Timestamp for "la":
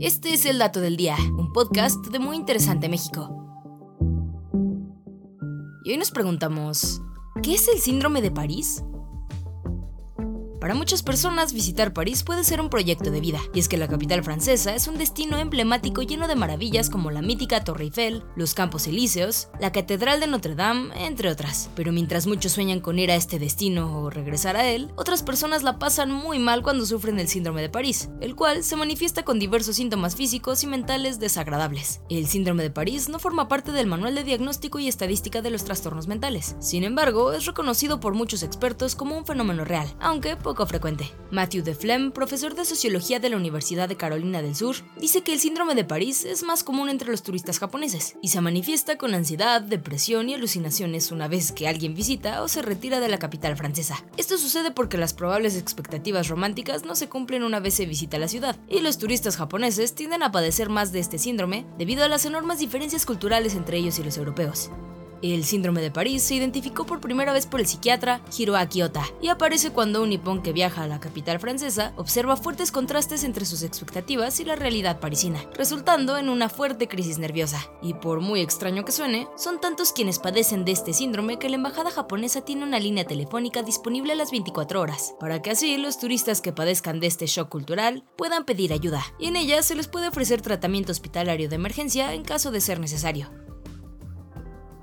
13.76-13.86, 17.12-17.22, 19.60-19.70, 25.62-25.78, 43.28-43.36, 53.10-53.18, 58.16-58.28, 70.86-71.00, 74.44-74.54, 81.48-81.56